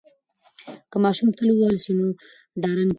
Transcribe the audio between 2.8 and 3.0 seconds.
کیږي.